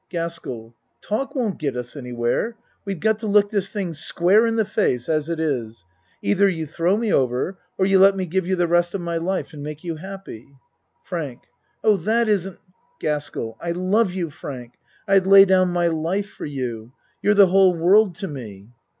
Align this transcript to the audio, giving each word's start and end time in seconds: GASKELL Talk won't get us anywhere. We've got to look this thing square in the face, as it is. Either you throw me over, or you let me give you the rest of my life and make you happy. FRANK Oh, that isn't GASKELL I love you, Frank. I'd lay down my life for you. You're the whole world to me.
GASKELL 0.09 0.73
Talk 0.99 1.35
won't 1.35 1.59
get 1.59 1.77
us 1.77 1.95
anywhere. 1.95 2.55
We've 2.85 2.99
got 2.99 3.19
to 3.19 3.27
look 3.27 3.51
this 3.51 3.69
thing 3.69 3.93
square 3.93 4.47
in 4.47 4.55
the 4.55 4.65
face, 4.65 5.07
as 5.07 5.29
it 5.29 5.39
is. 5.39 5.85
Either 6.23 6.49
you 6.49 6.65
throw 6.65 6.97
me 6.97 7.13
over, 7.13 7.59
or 7.77 7.85
you 7.85 7.99
let 7.99 8.15
me 8.15 8.25
give 8.25 8.47
you 8.47 8.55
the 8.55 8.65
rest 8.65 8.95
of 8.95 9.01
my 9.01 9.17
life 9.17 9.53
and 9.53 9.61
make 9.61 9.83
you 9.83 9.97
happy. 9.97 10.47
FRANK 11.03 11.41
Oh, 11.83 11.97
that 11.97 12.27
isn't 12.27 12.57
GASKELL 12.99 13.57
I 13.61 13.73
love 13.73 14.11
you, 14.11 14.31
Frank. 14.31 14.73
I'd 15.07 15.27
lay 15.27 15.45
down 15.45 15.69
my 15.69 15.85
life 15.85 16.31
for 16.31 16.47
you. 16.47 16.93
You're 17.21 17.35
the 17.35 17.49
whole 17.49 17.75
world 17.75 18.15
to 18.15 18.27
me. 18.27 18.69